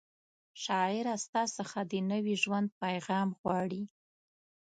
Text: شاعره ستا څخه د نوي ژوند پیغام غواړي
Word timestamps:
شاعره 0.63 1.15
ستا 1.25 1.43
څخه 1.57 1.79
د 1.91 1.93
نوي 2.11 2.35
ژوند 2.43 2.67
پیغام 2.81 3.29
غواړي 3.41 3.83